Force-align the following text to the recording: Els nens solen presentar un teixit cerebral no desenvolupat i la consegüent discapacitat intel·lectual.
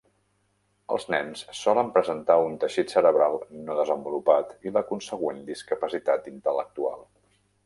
Els 0.93 1.03
nens 1.13 1.43
solen 1.57 1.91
presentar 1.97 2.37
un 2.45 2.57
teixit 2.63 2.93
cerebral 2.95 3.37
no 3.69 3.77
desenvolupat 3.81 4.57
i 4.69 4.75
la 4.79 4.85
consegüent 4.89 5.45
discapacitat 5.53 6.33
intel·lectual. 6.35 7.07